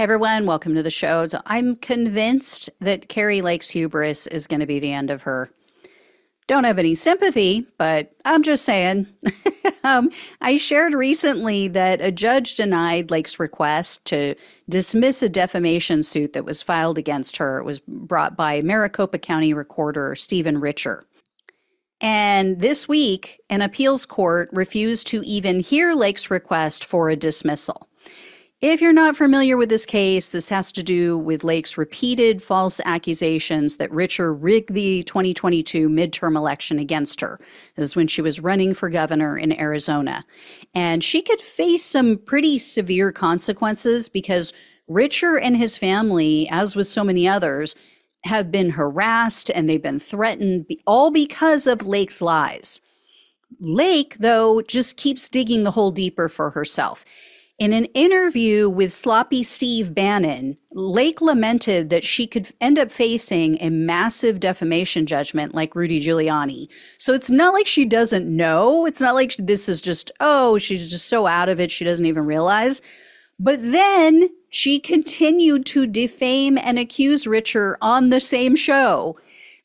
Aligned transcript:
Hey 0.00 0.04
everyone, 0.04 0.46
welcome 0.46 0.74
to 0.76 0.82
the 0.82 0.90
show. 0.90 1.26
So 1.26 1.42
I'm 1.44 1.76
convinced 1.76 2.70
that 2.80 3.10
Kari 3.10 3.42
Lake's 3.42 3.68
hubris 3.68 4.26
is 4.28 4.46
going 4.46 4.60
to 4.60 4.66
be 4.66 4.80
the 4.80 4.94
end 4.94 5.10
of 5.10 5.20
her. 5.24 5.50
Don't 6.46 6.64
have 6.64 6.78
any 6.78 6.94
sympathy, 6.94 7.66
but 7.76 8.10
I'm 8.24 8.42
just 8.42 8.64
saying. 8.64 9.08
um, 9.84 10.10
I 10.40 10.56
shared 10.56 10.94
recently 10.94 11.68
that 11.68 12.00
a 12.00 12.10
judge 12.10 12.54
denied 12.54 13.10
Lake's 13.10 13.38
request 13.38 14.06
to 14.06 14.36
dismiss 14.70 15.22
a 15.22 15.28
defamation 15.28 16.02
suit 16.02 16.32
that 16.32 16.46
was 16.46 16.62
filed 16.62 16.96
against 16.96 17.36
her. 17.36 17.58
It 17.58 17.64
was 17.64 17.80
brought 17.80 18.38
by 18.38 18.62
Maricopa 18.62 19.18
County 19.18 19.52
Recorder 19.52 20.14
Stephen 20.14 20.62
Richer. 20.62 21.04
And 22.00 22.62
this 22.62 22.88
week, 22.88 23.38
an 23.50 23.60
appeals 23.60 24.06
court 24.06 24.48
refused 24.50 25.08
to 25.08 25.22
even 25.24 25.60
hear 25.60 25.92
Lake's 25.92 26.30
request 26.30 26.86
for 26.86 27.10
a 27.10 27.16
dismissal. 27.16 27.89
If 28.60 28.82
you're 28.82 28.92
not 28.92 29.16
familiar 29.16 29.56
with 29.56 29.70
this 29.70 29.86
case, 29.86 30.28
this 30.28 30.50
has 30.50 30.70
to 30.72 30.82
do 30.82 31.16
with 31.16 31.44
Lake's 31.44 31.78
repeated 31.78 32.42
false 32.42 32.78
accusations 32.84 33.78
that 33.78 33.90
Richer 33.90 34.34
rigged 34.34 34.74
the 34.74 35.02
2022 35.04 35.88
midterm 35.88 36.36
election 36.36 36.78
against 36.78 37.22
her. 37.22 37.40
It 37.74 37.80
was 37.80 37.96
when 37.96 38.06
she 38.06 38.20
was 38.20 38.38
running 38.38 38.74
for 38.74 38.90
governor 38.90 39.38
in 39.38 39.58
Arizona. 39.58 40.26
And 40.74 41.02
she 41.02 41.22
could 41.22 41.40
face 41.40 41.82
some 41.82 42.18
pretty 42.18 42.58
severe 42.58 43.12
consequences 43.12 44.10
because 44.10 44.52
Richer 44.88 45.38
and 45.38 45.56
his 45.56 45.78
family, 45.78 46.46
as 46.50 46.76
with 46.76 46.86
so 46.86 47.02
many 47.02 47.26
others, 47.26 47.74
have 48.24 48.52
been 48.52 48.72
harassed 48.72 49.50
and 49.50 49.70
they've 49.70 49.80
been 49.80 50.00
threatened, 50.00 50.66
all 50.86 51.10
because 51.10 51.66
of 51.66 51.86
Lake's 51.86 52.20
lies. 52.20 52.82
Lake, 53.58 54.18
though, 54.18 54.60
just 54.60 54.98
keeps 54.98 55.30
digging 55.30 55.64
the 55.64 55.70
hole 55.70 55.92
deeper 55.92 56.28
for 56.28 56.50
herself. 56.50 57.06
In 57.60 57.74
an 57.74 57.84
interview 57.92 58.70
with 58.70 58.90
Sloppy 58.90 59.42
Steve 59.42 59.94
Bannon, 59.94 60.56
Lake 60.72 61.20
lamented 61.20 61.90
that 61.90 62.04
she 62.04 62.26
could 62.26 62.48
end 62.58 62.78
up 62.78 62.90
facing 62.90 63.58
a 63.60 63.68
massive 63.68 64.40
defamation 64.40 65.04
judgment 65.04 65.54
like 65.54 65.74
Rudy 65.74 66.00
Giuliani. 66.00 66.68
So 66.96 67.12
it's 67.12 67.30
not 67.30 67.52
like 67.52 67.66
she 67.66 67.84
doesn't 67.84 68.34
know. 68.34 68.86
It's 68.86 69.02
not 69.02 69.14
like 69.14 69.36
this 69.36 69.68
is 69.68 69.82
just, 69.82 70.10
oh, 70.20 70.56
she's 70.56 70.90
just 70.90 71.06
so 71.06 71.26
out 71.26 71.50
of 71.50 71.60
it, 71.60 71.70
she 71.70 71.84
doesn't 71.84 72.06
even 72.06 72.24
realize. 72.24 72.80
But 73.38 73.58
then 73.60 74.30
she 74.48 74.80
continued 74.80 75.66
to 75.66 75.86
defame 75.86 76.56
and 76.56 76.78
accuse 76.78 77.26
Richer 77.26 77.76
on 77.82 78.08
the 78.08 78.20
same 78.20 78.56
show. 78.56 79.18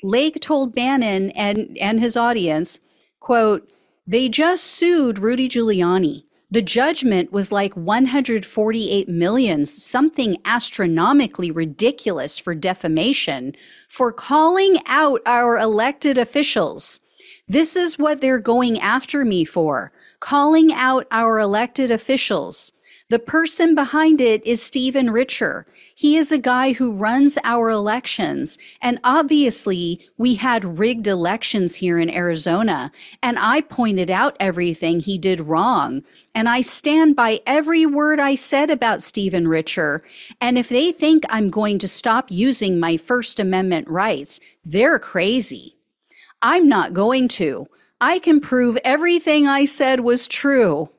Lake 0.04 0.42
told 0.42 0.76
Bannon 0.76 1.32
and, 1.32 1.78
and 1.80 2.02
his 2.02 2.18
audience, 2.18 2.82
quote, 3.22 3.72
they 4.06 4.28
just 4.28 4.66
sued 4.66 5.18
Rudy 5.18 5.48
Giuliani. 5.48 6.25
The 6.52 6.62
judgment 6.62 7.32
was 7.32 7.52
like 7.52 7.76
148 7.76 9.10
million, 9.10 9.66
something 9.66 10.38
astronomically 10.46 11.50
ridiculous 11.50 12.38
for 12.38 12.54
defamation, 12.54 13.56
for 13.90 14.12
calling 14.14 14.78
out 14.86 15.22
our 15.26 15.58
elected 15.58 16.18
officials. 16.18 17.02
This 17.48 17.76
is 17.76 17.98
what 17.98 18.22
they're 18.22 18.40
going 18.40 18.80
after 18.80 19.26
me 19.26 19.44
for, 19.44 19.92
calling 20.20 20.72
out 20.74 21.08
our 21.12 21.40
elected 21.40 21.92
officials. 21.92 22.72
The 23.10 23.20
person 23.20 23.76
behind 23.76 24.20
it 24.20 24.44
is 24.48 24.64
Stephen 24.64 25.12
Richer. 25.12 25.68
He 25.94 26.18
is 26.18 26.32
a 26.32 26.40
guy 26.40 26.74
who 26.74 26.92
runs 26.92 27.38
our 27.44 27.70
elections. 27.70 28.58
And 28.82 29.00
obviously, 29.04 30.10
we 30.18 30.36
had 30.36 30.80
rigged 30.80 31.06
elections 31.06 31.76
here 31.76 32.00
in 32.00 32.10
Arizona. 32.10 32.92
And 33.22 33.38
I 33.40 33.62
pointed 33.62 34.10
out 34.10 34.36
everything 34.40 35.00
he 35.00 35.20
did 35.20 35.40
wrong. 35.40 36.02
And 36.34 36.50
I 36.50 36.62
stand 36.62 37.16
by 37.16 37.42
every 37.46 37.86
word 37.86 38.20
I 38.20 38.34
said 38.34 38.72
about 38.72 39.04
Stephen 39.04 39.48
Richer. 39.48 40.04
And 40.42 40.58
if 40.58 40.70
they 40.70 40.92
think 40.92 41.26
I'm 41.30 41.52
going 41.52 41.78
to 41.80 41.88
stop 41.88 42.32
using 42.32 42.80
my 42.80 42.98
First 42.98 43.40
Amendment 43.40 43.88
rights, 43.88 44.40
they're 44.66 44.98
crazy. 44.98 45.78
I'm 46.42 46.68
not 46.68 46.94
going 46.94 47.28
to. 47.28 47.68
I 48.02 48.18
can 48.18 48.42
prove 48.42 48.80
everything 48.84 49.48
I 49.48 49.66
said 49.66 50.00
was 50.00 50.28
true. 50.28 50.90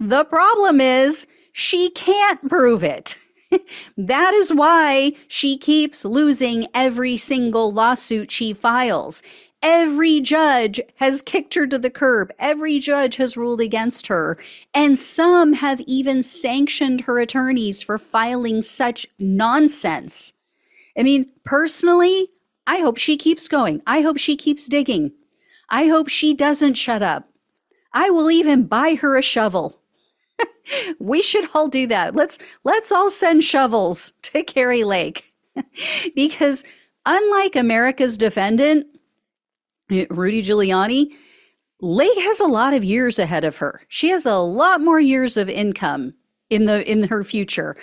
The 0.00 0.24
problem 0.24 0.80
is 0.80 1.26
she 1.52 1.90
can't 1.90 2.48
prove 2.48 2.82
it. 2.82 3.16
that 3.96 4.32
is 4.32 4.52
why 4.52 5.12
she 5.28 5.58
keeps 5.58 6.04
losing 6.04 6.66
every 6.74 7.16
single 7.16 7.72
lawsuit 7.72 8.30
she 8.30 8.52
files. 8.52 9.22
Every 9.62 10.20
judge 10.20 10.80
has 10.96 11.20
kicked 11.20 11.52
her 11.54 11.66
to 11.66 11.78
the 11.78 11.90
curb. 11.90 12.32
Every 12.38 12.78
judge 12.78 13.16
has 13.16 13.36
ruled 13.36 13.60
against 13.60 14.06
her. 14.06 14.38
And 14.72 14.98
some 14.98 15.52
have 15.54 15.82
even 15.82 16.22
sanctioned 16.22 17.02
her 17.02 17.18
attorneys 17.18 17.82
for 17.82 17.98
filing 17.98 18.62
such 18.62 19.06
nonsense. 19.18 20.32
I 20.96 21.02
mean, 21.02 21.30
personally, 21.44 22.28
I 22.66 22.78
hope 22.78 22.96
she 22.96 23.18
keeps 23.18 23.48
going. 23.48 23.82
I 23.86 24.00
hope 24.00 24.16
she 24.16 24.34
keeps 24.34 24.66
digging. 24.66 25.12
I 25.68 25.88
hope 25.88 26.08
she 26.08 26.32
doesn't 26.32 26.74
shut 26.74 27.02
up. 27.02 27.28
I 27.92 28.08
will 28.08 28.30
even 28.30 28.64
buy 28.64 28.94
her 28.94 29.16
a 29.18 29.22
shovel. 29.22 29.80
We 30.98 31.22
should 31.22 31.48
all 31.54 31.68
do 31.68 31.86
that. 31.86 32.14
Let's 32.14 32.38
let's 32.64 32.92
all 32.92 33.10
send 33.10 33.44
shovels 33.44 34.12
to 34.22 34.42
Kari 34.42 34.84
Lake. 34.84 35.32
because 36.14 36.64
unlike 37.06 37.56
America's 37.56 38.16
defendant, 38.16 38.86
Rudy 39.90 40.42
Giuliani, 40.42 41.12
Lake 41.80 42.18
has 42.18 42.40
a 42.40 42.46
lot 42.46 42.74
of 42.74 42.84
years 42.84 43.18
ahead 43.18 43.44
of 43.44 43.56
her. 43.56 43.82
She 43.88 44.10
has 44.10 44.26
a 44.26 44.36
lot 44.36 44.80
more 44.80 45.00
years 45.00 45.36
of 45.36 45.48
income 45.48 46.14
in 46.50 46.66
the 46.66 46.88
in 46.90 47.04
her 47.04 47.24
future. 47.24 47.76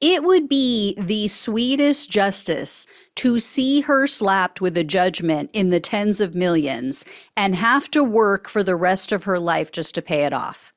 It 0.00 0.24
would 0.24 0.48
be 0.48 0.96
the 0.98 1.28
sweetest 1.28 2.10
justice 2.10 2.88
to 3.16 3.38
see 3.38 3.82
her 3.82 4.08
slapped 4.08 4.60
with 4.60 4.76
a 4.76 4.82
judgment 4.82 5.50
in 5.52 5.70
the 5.70 5.78
tens 5.78 6.20
of 6.20 6.34
millions 6.34 7.04
and 7.36 7.54
have 7.54 7.88
to 7.92 8.02
work 8.02 8.48
for 8.48 8.64
the 8.64 8.74
rest 8.74 9.12
of 9.12 9.24
her 9.24 9.38
life 9.38 9.70
just 9.70 9.94
to 9.94 10.02
pay 10.02 10.24
it 10.24 10.32
off. 10.32 10.72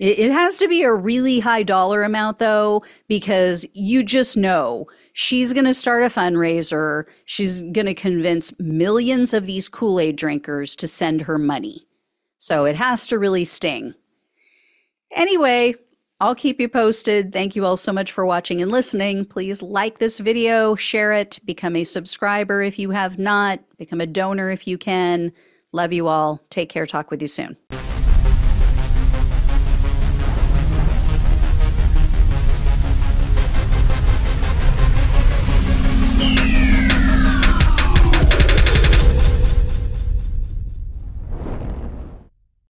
It 0.00 0.32
has 0.32 0.56
to 0.56 0.66
be 0.66 0.82
a 0.82 0.94
really 0.94 1.40
high 1.40 1.62
dollar 1.62 2.02
amount, 2.02 2.38
though, 2.38 2.82
because 3.06 3.66
you 3.74 4.02
just 4.02 4.34
know 4.34 4.86
she's 5.12 5.52
going 5.52 5.66
to 5.66 5.74
start 5.74 6.02
a 6.02 6.06
fundraiser. 6.06 7.04
She's 7.26 7.60
going 7.60 7.84
to 7.84 7.92
convince 7.92 8.58
millions 8.58 9.34
of 9.34 9.44
these 9.44 9.68
Kool 9.68 10.00
Aid 10.00 10.16
drinkers 10.16 10.74
to 10.76 10.88
send 10.88 11.20
her 11.22 11.36
money. 11.36 11.86
So 12.38 12.64
it 12.64 12.76
has 12.76 13.06
to 13.08 13.18
really 13.18 13.44
sting. 13.44 13.92
Anyway, 15.14 15.74
I'll 16.18 16.34
keep 16.34 16.62
you 16.62 16.68
posted. 16.70 17.30
Thank 17.30 17.54
you 17.54 17.66
all 17.66 17.76
so 17.76 17.92
much 17.92 18.10
for 18.10 18.24
watching 18.24 18.62
and 18.62 18.72
listening. 18.72 19.26
Please 19.26 19.60
like 19.60 19.98
this 19.98 20.18
video, 20.18 20.76
share 20.76 21.12
it, 21.12 21.40
become 21.44 21.76
a 21.76 21.84
subscriber 21.84 22.62
if 22.62 22.78
you 22.78 22.92
have 22.92 23.18
not, 23.18 23.60
become 23.76 24.00
a 24.00 24.06
donor 24.06 24.50
if 24.50 24.66
you 24.66 24.78
can. 24.78 25.30
Love 25.72 25.92
you 25.92 26.08
all. 26.08 26.40
Take 26.48 26.70
care. 26.70 26.86
Talk 26.86 27.10
with 27.10 27.20
you 27.20 27.28
soon. 27.28 27.58